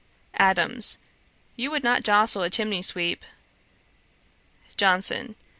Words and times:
ADAMS. 0.39 0.97
'You 1.55 1.69
would 1.69 1.83
not 1.83 2.01
jostle 2.03 2.41
a 2.41 2.49
chimney 2.49 2.81
sweeper.' 2.81 3.27
JOHNSON. 4.75 5.35